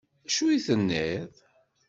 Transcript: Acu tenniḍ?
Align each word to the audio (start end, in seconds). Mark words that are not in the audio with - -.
Acu 0.27 0.47
tenniḍ? 0.65 1.33